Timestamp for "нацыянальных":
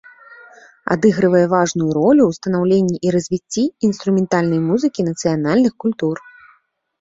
5.11-5.73